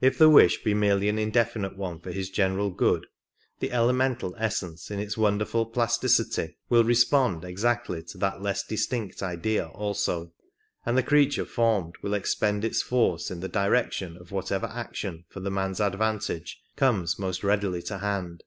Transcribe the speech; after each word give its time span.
If 0.00 0.16
the 0.16 0.30
wish 0.30 0.64
be 0.64 0.72
merely 0.72 1.10
an 1.10 1.18
indefinite 1.18 1.76
one 1.76 2.00
for 2.00 2.10
his 2.10 2.30
general 2.30 2.70
good, 2.70 3.06
the 3.60 3.70
elemental 3.70 4.34
essence 4.38 4.90
in 4.90 4.98
its 4.98 5.18
wonderful 5.18 5.66
plasticity 5.66 6.56
will 6.70 6.84
respond 6.84 7.44
exactly 7.44 8.02
to 8.04 8.16
that 8.16 8.40
less 8.40 8.62
distinct 8.62 9.22
idea 9.22 9.68
also, 9.68 10.32
and 10.86 10.96
the 10.96 11.02
creature 11.02 11.44
formed 11.44 11.96
will 12.02 12.14
expend 12.14 12.64
its 12.64 12.80
force 12.80 13.30
in 13.30 13.40
the 13.40 13.46
direction 13.48 14.16
of 14.16 14.32
whatever 14.32 14.68
action 14.68 15.26
for 15.28 15.40
the 15.40 15.50
man's 15.50 15.80
advantage 15.80 16.58
comes 16.74 17.18
most 17.18 17.44
readily 17.44 17.82
to 17.82 17.98
hand. 17.98 18.42